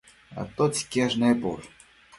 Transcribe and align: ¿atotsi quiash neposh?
¿atotsi 0.41 0.81
quiash 0.91 1.15
neposh? 1.21 1.67